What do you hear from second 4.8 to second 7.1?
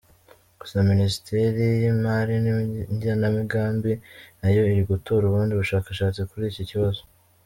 gukora ubundi bushakashatsi kuri iki kibazo.